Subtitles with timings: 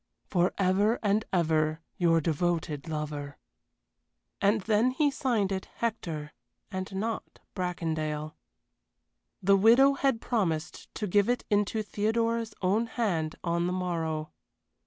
[0.25, 3.37] For ever and ever your devoted lover."
[4.41, 6.33] And then he signed it "Hector,"
[6.71, 8.33] and not "Bracondale."
[9.43, 14.31] The widow had promised to give it into Theodora's own hand on the morrow.